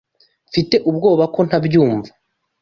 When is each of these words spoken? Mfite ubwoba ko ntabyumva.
Mfite 0.49 0.75
ubwoba 0.89 1.23
ko 1.33 1.39
ntabyumva. 1.47 2.09